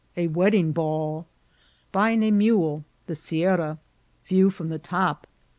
[0.17, 1.27] —A Wadding BalL—
[1.91, 3.77] Baying a Mala.— The Siarra.—
[4.25, 5.27] View from tha Top.